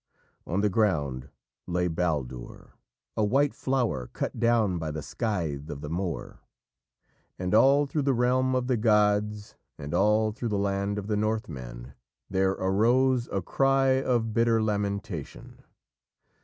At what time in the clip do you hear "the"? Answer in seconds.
0.61-0.67, 4.89-5.03, 5.81-5.91, 8.01-8.13, 8.65-8.77, 10.49-10.57, 11.05-11.17